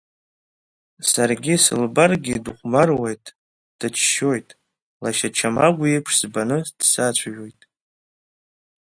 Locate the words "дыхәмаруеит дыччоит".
2.43-4.49